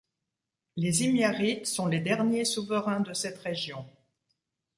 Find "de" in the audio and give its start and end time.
3.01-3.13